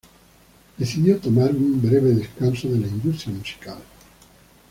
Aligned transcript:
Decidió 0.79 1.19
tomar 1.19 1.51
un 1.51 1.79
breve 1.79 2.15
descanso 2.15 2.67
de 2.67 2.79
la 2.79 2.87
industria 2.87 3.35
musical. 3.35 3.77